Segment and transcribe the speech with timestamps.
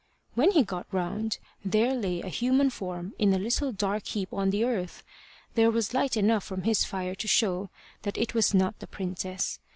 [0.33, 4.49] When he got round, there lay a human form in a little dark heap on
[4.49, 5.03] the earth.
[5.53, 7.69] There was light enough from his fire to show
[8.01, 9.59] that it was not the princess.